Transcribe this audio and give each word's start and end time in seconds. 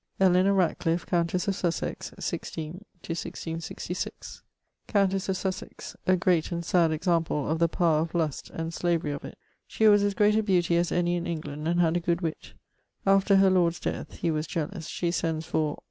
=Eleanor 0.19 0.55
Ratcliffe=, 0.55 1.05
Countess 1.05 1.47
of 1.47 1.55
Sussex 1.55 2.11
(16 2.17 2.71
1666). 3.05 4.41
Countesse 4.87 5.29
of 5.29 5.37
Sussex: 5.37 5.95
a 6.07 6.15
great 6.15 6.51
and 6.51 6.65
sad 6.65 6.91
example 6.91 7.47
of 7.47 7.59
the 7.59 7.67
power 7.69 7.99
of 7.99 8.15
lust 8.15 8.49
and 8.49 8.73
slavery 8.73 9.11
of 9.11 9.23
it. 9.23 9.37
She 9.67 9.87
was 9.87 10.01
as 10.01 10.15
great 10.15 10.35
a 10.35 10.41
beatie 10.41 10.77
as 10.79 10.91
any 10.91 11.17
in 11.17 11.27
England 11.27 11.67
and 11.67 11.79
had 11.79 11.95
a 11.95 11.99
good 11.99 12.21
witt. 12.21 12.53
After 13.05 13.35
her 13.35 13.51
lord's 13.51 13.79
death 13.79 14.13
(he 14.13 14.31
was 14.31 14.47
jealous) 14.47 14.87
she 14.89 15.11
sends 15.11 15.45
for 15.45 15.77